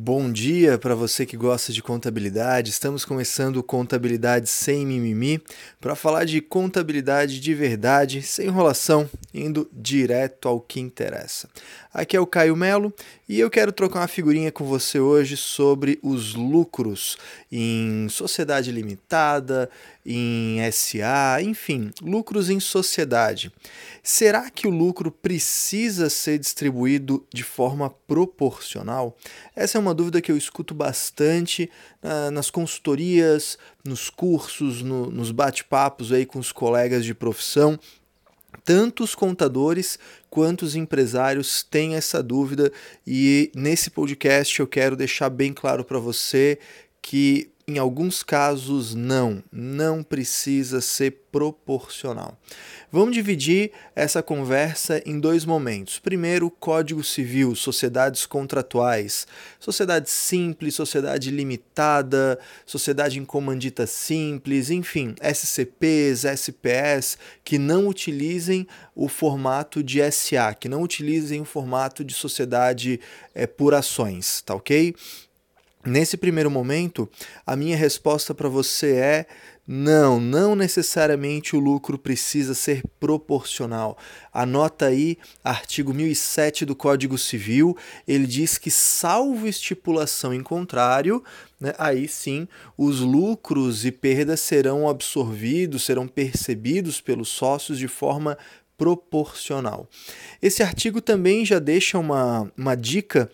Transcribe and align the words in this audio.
Bom 0.00 0.30
dia 0.30 0.78
para 0.78 0.94
você 0.94 1.26
que 1.26 1.36
gosta 1.36 1.72
de 1.72 1.82
contabilidade. 1.82 2.70
Estamos 2.70 3.04
começando 3.04 3.60
Contabilidade 3.64 4.48
Sem 4.48 4.86
Mimimi 4.86 5.42
para 5.80 5.96
falar 5.96 6.24
de 6.24 6.40
contabilidade 6.40 7.40
de 7.40 7.52
verdade, 7.52 8.22
sem 8.22 8.46
enrolação, 8.46 9.10
indo 9.34 9.68
direto 9.72 10.46
ao 10.46 10.60
que 10.60 10.78
interessa. 10.78 11.48
Aqui 11.92 12.16
é 12.16 12.20
o 12.20 12.28
Caio 12.28 12.54
Melo 12.54 12.94
e 13.28 13.40
eu 13.40 13.50
quero 13.50 13.72
trocar 13.72 13.98
uma 13.98 14.06
figurinha 14.06 14.52
com 14.52 14.64
você 14.64 15.00
hoje 15.00 15.36
sobre 15.36 15.98
os 16.00 16.32
lucros 16.32 17.18
em 17.50 18.08
sociedade 18.08 18.70
limitada, 18.70 19.68
em 20.06 20.58
SA, 20.70 21.42
enfim, 21.42 21.90
lucros 22.00 22.48
em 22.48 22.60
sociedade. 22.60 23.52
Será 24.02 24.48
que 24.48 24.66
o 24.66 24.70
lucro 24.70 25.10
precisa 25.10 26.08
ser 26.08 26.38
distribuído 26.38 27.26
de 27.34 27.42
forma 27.42 27.90
proporcional? 28.06 29.16
Essa 29.54 29.76
é 29.76 29.80
uma 29.80 29.87
dúvida 29.94 30.20
que 30.20 30.30
eu 30.30 30.36
escuto 30.36 30.74
bastante 30.74 31.70
uh, 32.02 32.30
nas 32.30 32.50
consultorias, 32.50 33.58
nos 33.84 34.10
cursos, 34.10 34.82
no, 34.82 35.10
nos 35.10 35.30
bate-papos 35.30 36.12
aí 36.12 36.24
com 36.24 36.38
os 36.38 36.52
colegas 36.52 37.04
de 37.04 37.14
profissão. 37.14 37.78
Tanto 38.64 39.04
os 39.04 39.14
contadores 39.14 39.98
quanto 40.30 40.62
os 40.62 40.74
empresários 40.74 41.62
têm 41.62 41.94
essa 41.94 42.22
dúvida 42.22 42.72
e 43.06 43.50
nesse 43.54 43.90
podcast 43.90 44.60
eu 44.60 44.66
quero 44.66 44.96
deixar 44.96 45.30
bem 45.30 45.52
claro 45.52 45.84
para 45.84 45.98
você 45.98 46.58
que 47.00 47.50
em 47.68 47.76
alguns 47.76 48.22
casos, 48.22 48.94
não, 48.94 49.44
não 49.52 50.02
precisa 50.02 50.80
ser 50.80 51.24
proporcional. 51.30 52.34
Vamos 52.90 53.14
dividir 53.14 53.72
essa 53.94 54.22
conversa 54.22 55.02
em 55.04 55.20
dois 55.20 55.44
momentos. 55.44 55.98
Primeiro, 55.98 56.50
Código 56.50 57.04
Civil, 57.04 57.54
sociedades 57.54 58.24
contratuais, 58.24 59.26
sociedade 59.60 60.08
simples, 60.08 60.74
sociedade 60.74 61.30
limitada, 61.30 62.38
sociedade 62.64 63.18
em 63.18 63.24
comandita 63.26 63.86
simples, 63.86 64.70
enfim, 64.70 65.14
SCPs, 65.20 66.24
SPS, 66.24 67.18
que 67.44 67.58
não 67.58 67.86
utilizem 67.86 68.66
o 68.94 69.08
formato 69.08 69.82
de 69.82 70.00
SA, 70.10 70.54
que 70.54 70.70
não 70.70 70.82
utilizem 70.82 71.42
o 71.42 71.44
formato 71.44 72.02
de 72.02 72.14
sociedade 72.14 72.98
é, 73.34 73.46
por 73.46 73.74
ações, 73.74 74.40
tá 74.40 74.54
ok? 74.54 74.94
Nesse 75.84 76.16
primeiro 76.16 76.50
momento, 76.50 77.08
a 77.46 77.54
minha 77.54 77.76
resposta 77.76 78.34
para 78.34 78.48
você 78.48 78.96
é: 78.96 79.26
não, 79.70 80.18
não 80.18 80.56
necessariamente 80.56 81.54
o 81.54 81.60
lucro 81.60 81.98
precisa 81.98 82.54
ser 82.54 82.82
proporcional. 82.98 83.98
Anota 84.32 84.86
aí 84.86 85.18
artigo 85.44 85.92
1007 85.92 86.64
do 86.64 86.74
Código 86.74 87.18
Civil, 87.18 87.76
ele 88.06 88.26
diz 88.26 88.56
que, 88.56 88.70
salvo 88.70 89.46
estipulação 89.46 90.32
em 90.32 90.42
contrário, 90.42 91.22
né, 91.60 91.74
aí 91.78 92.08
sim 92.08 92.48
os 92.78 93.00
lucros 93.00 93.84
e 93.84 93.92
perdas 93.92 94.40
serão 94.40 94.88
absorvidos, 94.88 95.84
serão 95.84 96.08
percebidos 96.08 97.00
pelos 97.00 97.28
sócios 97.28 97.78
de 97.78 97.88
forma 97.88 98.38
proporcional. 98.78 99.86
Esse 100.40 100.62
artigo 100.62 101.00
também 101.02 101.44
já 101.44 101.58
deixa 101.58 101.98
uma, 101.98 102.50
uma 102.56 102.74
dica 102.74 103.30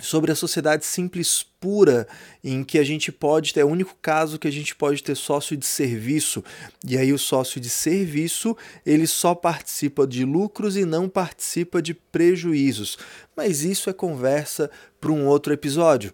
sobre 0.00 0.30
a 0.30 0.34
sociedade 0.34 0.84
simples 0.84 1.44
pura, 1.60 2.06
em 2.42 2.62
que 2.62 2.78
a 2.78 2.84
gente 2.84 3.10
pode 3.10 3.52
ter, 3.52 3.60
é 3.60 3.64
o 3.64 3.68
único 3.68 3.96
caso 4.00 4.38
que 4.38 4.46
a 4.46 4.52
gente 4.52 4.74
pode 4.74 5.02
ter 5.02 5.16
sócio 5.16 5.56
de 5.56 5.66
serviço, 5.66 6.44
e 6.86 6.96
aí 6.96 7.12
o 7.12 7.18
sócio 7.18 7.60
de 7.60 7.68
serviço, 7.68 8.56
ele 8.86 9.06
só 9.06 9.34
participa 9.34 10.06
de 10.06 10.24
lucros 10.24 10.76
e 10.76 10.84
não 10.84 11.08
participa 11.08 11.82
de 11.82 11.94
prejuízos. 11.94 12.96
Mas 13.36 13.62
isso 13.62 13.90
é 13.90 13.92
conversa 13.92 14.70
para 15.00 15.12
um 15.12 15.26
outro 15.26 15.52
episódio. 15.52 16.12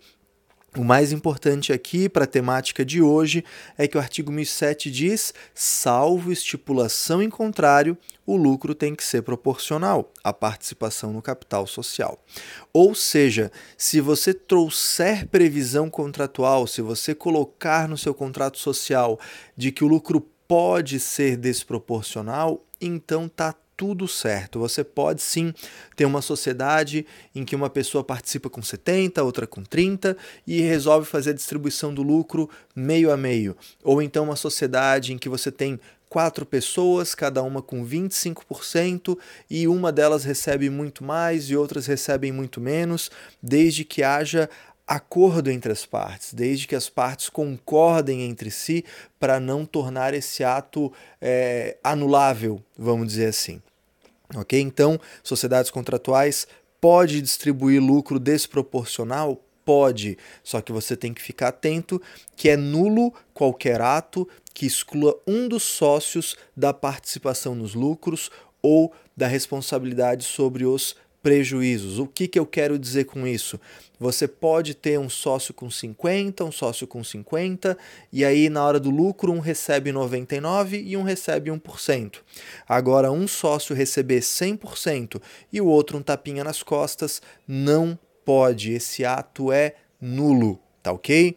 O 0.77 0.83
mais 0.83 1.13
importante 1.13 1.73
aqui 1.73 2.09
para 2.09 2.25
a 2.25 2.27
temática 2.27 2.85
de 2.85 3.01
hoje 3.01 3.45
é 3.79 3.87
que 3.87 3.97
o 3.97 4.01
artigo 4.01 4.33
1007 4.33 4.91
diz: 4.91 5.33
salvo 5.55 6.33
estipulação 6.33 7.23
em 7.23 7.31
contrário, 7.31 7.97
o 8.27 8.37
lucro 8.37 8.75
tem 8.75 8.93
que 8.93 9.05
ser 9.05 9.23
proporcional 9.23 10.13
à 10.25 10.33
participação 10.33 11.13
no 11.13 11.23
capital 11.23 11.65
social. 11.69 12.19
Ou 12.73 12.93
seja, 12.93 13.53
se 13.79 14.01
você 14.01 14.35
trouxer 14.35 15.29
previsão 15.29 15.89
contratual, 15.89 16.67
se 16.67 16.83
você 16.83 17.15
colocar 17.15 17.89
no 17.89 17.97
seu 17.97 18.13
contrato 18.13 18.59
social 18.59 19.21
de 19.57 19.71
que 19.71 19.85
o 19.85 19.89
lucro 19.89 20.21
pode 20.49 20.99
ser 20.99 21.37
desproporcional, 21.37 22.65
então 22.81 23.29
tá 23.29 23.55
tudo 23.77 24.07
certo. 24.07 24.59
Você 24.59 24.85
pode 24.85 25.23
sim 25.23 25.53
ter 25.97 26.05
uma 26.05 26.23
sociedade 26.23 27.07
em 27.35 27.45
que 27.45 27.57
uma 27.57 27.71
pessoa 27.71 28.05
participa 28.05 28.49
com 28.49 28.63
70, 28.63 29.23
outra 29.23 29.47
com 29.47 29.63
30 29.63 30.17
e 30.47 30.61
resolve 30.61 31.07
fazer 31.07 31.31
a 31.31 31.35
distribuição 31.35 31.93
do 31.93 32.03
lucro 32.03 32.49
meio 32.75 33.11
a 33.11 33.17
meio. 33.17 33.57
Ou 33.83 34.01
então 34.01 34.25
uma 34.25 34.37
sociedade 34.37 35.13
em 35.13 35.19
que 35.19 35.29
você 35.29 35.51
tem 35.51 35.79
quatro 36.09 36.47
pessoas, 36.47 37.13
cada 37.13 37.43
uma 37.43 37.61
com 37.61 37.85
25%, 37.85 39.19
e 39.51 39.67
uma 39.67 39.91
delas 39.91 40.23
recebe 40.23 40.71
muito 40.71 41.03
mais 41.03 41.51
e 41.51 41.57
outras 41.57 41.87
recebem 41.87 42.31
muito 42.31 42.61
menos, 42.61 43.11
desde 43.43 43.85
que 43.85 44.01
haja 44.01 44.49
acordo 44.87 45.51
entre 45.51 45.73
as 45.73 45.87
partes, 45.87 46.35
desde 46.35 46.67
que 46.67 46.75
as 46.75 46.89
partes 46.89 47.29
concordem 47.29 48.23
entre 48.23 48.51
si 48.51 48.85
para 49.19 49.41
não 49.41 49.65
tornar 49.65 50.13
esse 50.15 50.45
ato 50.45 50.93
é, 51.21 51.77
anulável, 51.83 52.63
vamos 52.77 53.09
dizer 53.09 53.27
assim. 53.27 53.63
Ok? 54.35 54.61
Então, 54.61 55.01
sociedades 55.23 55.71
contratuais 55.71 56.47
pode 56.81 57.21
distribuir 57.21 57.83
lucro 57.83 58.19
desproporcional? 58.19 59.41
Pode, 59.65 60.19
só 60.43 60.61
que 60.61 60.71
você 60.71 60.95
tem 60.95 61.15
que 61.15 61.23
ficar 61.23 61.49
atento 61.49 62.01
que 62.37 62.51
é 62.51 62.57
nulo 62.57 63.15
qualquer 63.33 63.81
ato 63.81 64.29
que 64.53 64.67
exclua 64.67 65.19
um 65.27 65.49
dos 65.49 65.63
sócios 65.63 66.37
da 66.55 66.75
participação 66.75 67.55
nos 67.55 67.75
lucros 67.75 68.31
ou 68.61 68.93
da 69.17 69.27
responsabilidade 69.27 70.25
sobre 70.25 70.67
os 70.67 70.97
prejuízos. 71.25 71.99
O 71.99 72.07
que, 72.07 72.29
que 72.29 72.39
eu 72.39 72.45
quero 72.45 72.79
dizer 72.79 73.05
com 73.05 73.27
isso? 73.27 73.59
Você 73.99 74.29
pode 74.29 74.75
ter 74.75 75.01
um 75.01 75.09
sócio 75.09 75.55
com 75.55 75.71
50, 75.71 76.45
um 76.45 76.53
sócio 76.53 76.87
com 76.87 77.03
50, 77.03 77.79
e 78.13 78.23
aí 78.27 78.51
na 78.51 78.63
hora 78.63 78.79
do 78.79 78.91
lucro 78.91 79.33
um 79.33 79.41
recebe 79.41 79.91
99 79.91 80.83
e 80.85 80.95
um 80.99 81.03
recebe 81.03 81.51
1%. 81.51 82.17
Agora, 82.69 83.11
um 83.11 83.27
sócio 83.27 83.75
receber 83.75 84.21
100% 84.21 85.19
e 85.51 85.63
o 85.63 85.67
outro 85.67 85.97
um 85.97 86.03
tapinha 86.03 86.45
nas 86.45 86.63
costas, 86.63 87.23
não 87.49 87.99
pode. 88.23 88.73
Esse 88.73 89.03
ato 89.03 89.51
é 89.51 89.77
nulo, 89.99 90.61
tá 90.83 90.93
ok? 90.93 91.35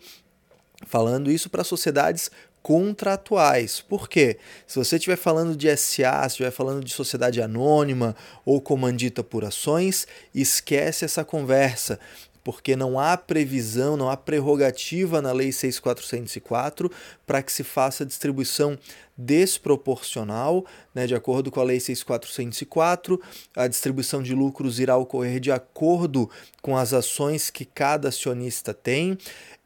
Falando 0.85 1.31
isso 1.31 1.49
para 1.49 1.63
sociedades 1.63 2.29
contratuais. 2.67 3.79
Por 3.79 4.09
quê? 4.09 4.39
Se 4.67 4.77
você 4.77 4.97
estiver 4.97 5.15
falando 5.15 5.55
de 5.55 5.69
SA, 5.77 6.23
se 6.23 6.27
estiver 6.27 6.51
falando 6.51 6.83
de 6.83 6.91
sociedade 6.91 7.41
anônima 7.41 8.13
ou 8.43 8.59
comandita 8.59 9.23
por 9.23 9.45
ações, 9.45 10.05
esquece 10.35 11.05
essa 11.05 11.23
conversa 11.23 11.97
porque 12.43 12.75
não 12.75 12.99
há 12.99 13.15
previsão, 13.15 13.95
não 13.95 14.09
há 14.09 14.17
prerrogativa 14.17 15.21
na 15.21 15.31
Lei 15.31 15.51
6404 15.51 16.91
para 17.25 17.41
que 17.41 17.53
se 17.53 17.63
faça 17.63 18.05
distribuição 18.05 18.77
desproporcional, 19.17 20.65
né, 20.93 21.07
de 21.07 21.15
acordo 21.15 21.49
com 21.49 21.59
a 21.59 21.63
Lei 21.63 21.79
6404, 21.79 23.19
a 23.55 23.67
distribuição 23.67 24.21
de 24.21 24.33
lucros 24.35 24.79
irá 24.79 24.95
ocorrer 24.95 25.39
de 25.39 25.51
acordo 25.51 26.29
com 26.61 26.77
as 26.77 26.93
ações 26.93 27.49
que 27.49 27.65
cada 27.65 28.09
acionista 28.09 28.73
tem. 28.73 29.17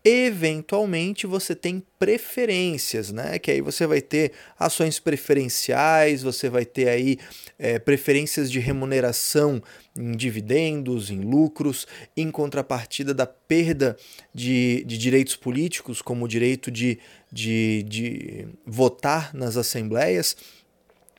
Eventualmente 0.04 1.28
você 1.28 1.54
tem 1.54 1.84
preferências, 2.00 3.12
né? 3.12 3.38
Que 3.38 3.52
aí 3.52 3.62
você 3.62 3.86
vai 3.86 4.02
ter 4.02 4.32
ações 4.58 5.00
preferenciais, 5.00 6.24
você 6.24 6.50
vai 6.50 6.66
ter 6.66 6.90
aí 6.90 7.20
é, 7.60 7.78
preferências 7.78 8.50
de 8.52 8.60
remuneração 8.60 9.62
em 9.96 10.14
dividendos, 10.14 11.12
em 11.12 11.22
lucros, 11.22 11.86
em 12.18 12.32
contrapartida 12.32 13.14
da 13.14 13.28
perda 13.28 13.96
de, 14.34 14.84
de 14.88 14.98
direitos 14.98 15.36
políticos, 15.36 16.02
como 16.02 16.26
o 16.26 16.28
direito 16.28 16.72
de, 16.72 16.98
de, 17.32 17.84
de 17.84 18.48
votar 18.66 19.32
nas 19.42 19.58
assembleias. 19.58 20.38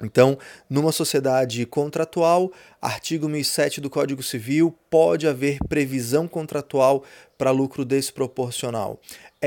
Então, 0.03 0.39
numa 0.69 0.91
sociedade 0.91 1.65
contratual, 1.67 2.51
artigo 2.81 3.29
1007 3.29 3.81
do 3.81 3.91
Código 3.91 4.23
Civil, 4.23 4.77
pode 4.91 5.29
haver 5.29 5.59
previsão 5.69 6.27
contratual 6.27 7.05
para 7.37 7.51
lucro 7.51 7.85
desproporcional. 7.85 9.01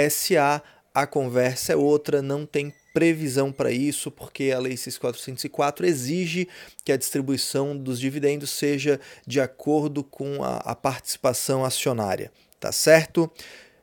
SA, 0.10 0.62
a 0.94 1.06
conversa 1.06 1.74
é 1.74 1.76
outra, 1.76 2.22
não 2.22 2.46
tem 2.46 2.74
previsão 2.94 3.52
para 3.52 3.72
isso, 3.72 4.10
porque 4.10 4.54
a 4.56 4.60
Lei 4.60 4.78
6404 4.78 5.86
exige 5.86 6.48
que 6.86 6.92
a 6.94 6.98
distribuição 6.98 7.76
dos 7.76 8.00
dividendos 8.00 8.50
seja 8.52 9.02
de 9.28 9.42
acordo 9.42 10.04
com 10.06 10.42
a, 10.42 10.58
a 10.58 10.74
participação 10.74 11.66
acionária. 11.66 12.32
Tá 12.58 12.72
certo? 12.72 13.30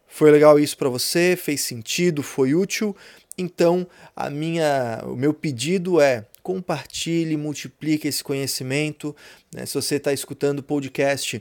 Foi 0.07 0.31
legal 0.31 0.59
isso 0.59 0.77
para 0.77 0.89
você? 0.89 1.37
Fez 1.37 1.61
sentido? 1.61 2.23
Foi 2.23 2.55
útil? 2.55 2.97
Então, 3.37 3.87
a 4.15 4.29
minha, 4.29 5.03
o 5.05 5.17
meu 5.17 5.33
pedido 5.33 6.01
é 6.01 6.27
compartilhe, 6.43 7.37
multiplique 7.37 8.09
esse 8.09 8.23
conhecimento. 8.23 9.15
Né? 9.55 9.65
Se 9.65 9.75
você 9.75 9.97
está 9.97 10.13
escutando 10.13 10.59
o 10.59 10.63
podcast 10.63 11.41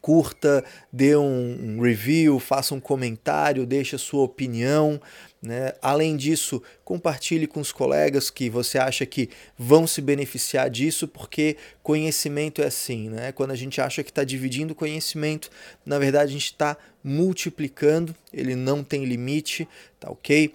curta, 0.00 0.64
dê 0.92 1.16
um 1.16 1.80
review, 1.80 2.38
faça 2.40 2.74
um 2.74 2.80
comentário, 2.80 3.66
deixe 3.66 3.94
a 3.94 3.98
sua 3.98 4.22
opinião. 4.22 5.00
Né? 5.40 5.72
Além 5.80 6.16
disso, 6.16 6.62
compartilhe 6.84 7.46
com 7.46 7.60
os 7.60 7.70
colegas 7.70 8.30
que 8.30 8.48
você 8.48 8.78
acha 8.78 9.04
que 9.06 9.28
vão 9.58 9.86
se 9.86 10.00
beneficiar 10.00 10.68
disso, 10.70 11.06
porque 11.06 11.56
conhecimento 11.82 12.62
é 12.62 12.66
assim, 12.66 13.10
né? 13.10 13.30
Quando 13.30 13.50
a 13.50 13.56
gente 13.56 13.80
acha 13.80 14.02
que 14.02 14.10
está 14.10 14.24
dividindo 14.24 14.74
conhecimento, 14.74 15.50
na 15.84 15.98
verdade 15.98 16.30
a 16.30 16.32
gente 16.32 16.46
está 16.46 16.76
multiplicando, 17.02 18.14
ele 18.32 18.56
não 18.56 18.82
tem 18.82 19.04
limite, 19.04 19.68
tá 20.00 20.10
ok? 20.10 20.50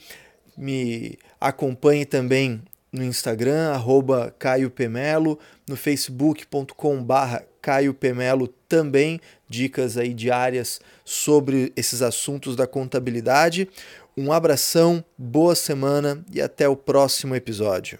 Me 0.59 1.17
acompanhe 1.39 2.05
também 2.05 2.61
no 2.91 3.01
Instagram, 3.01 3.71
arroba 3.71 4.35
Caio 4.37 4.69
Pemelo, 4.69 5.39
no 5.65 5.77
facebook.com 5.77 7.01
barra 7.01 7.45
Caio 7.61 7.93
Pemelo 7.93 8.49
também, 8.67 9.21
dicas 9.47 9.95
aí 9.95 10.13
diárias 10.13 10.81
sobre 11.05 11.71
esses 11.77 12.01
assuntos 12.01 12.57
da 12.57 12.67
contabilidade. 12.67 13.69
Um 14.17 14.33
abração, 14.33 15.01
boa 15.17 15.55
semana 15.55 16.25
e 16.29 16.41
até 16.41 16.67
o 16.67 16.75
próximo 16.75 17.35
episódio. 17.35 17.97